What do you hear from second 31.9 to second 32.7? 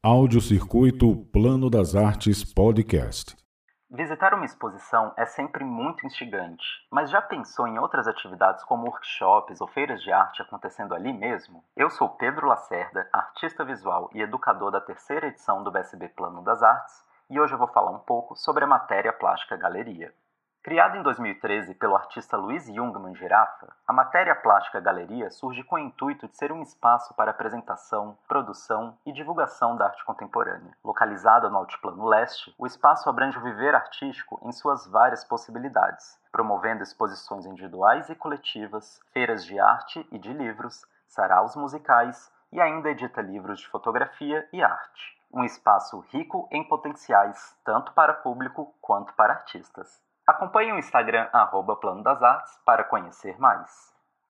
Leste, o